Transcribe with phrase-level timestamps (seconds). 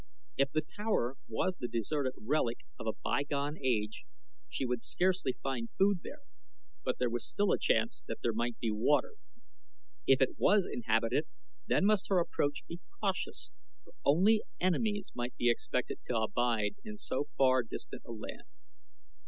[0.35, 4.03] If the tower was the deserted relic of a bygone age
[4.49, 6.23] she would scarcely find food there,
[6.83, 9.13] but there was still a chance that there might be water.
[10.07, 11.27] If it was inhabited,
[11.67, 13.51] then must her approach be cautious,
[13.83, 18.47] for only enemies might be expected to abide in so far distant a land.